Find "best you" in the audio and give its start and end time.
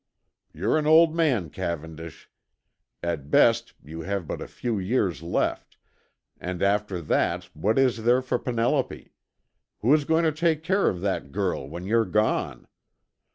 3.29-4.01